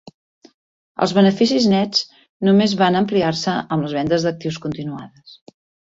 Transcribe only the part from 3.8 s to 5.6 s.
les vendes d'actius continuades.